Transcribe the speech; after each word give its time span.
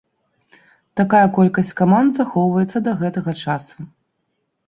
Такая 1.01 1.25
колькасць 1.35 1.75
каманд 1.81 2.09
захоўваецца 2.19 2.77
да 2.87 2.91
гэтага 3.01 3.31
часу. 3.43 3.77